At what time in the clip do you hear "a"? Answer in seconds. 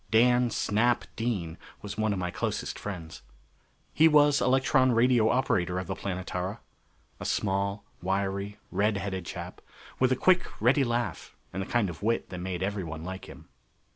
7.19-7.25, 10.11-10.15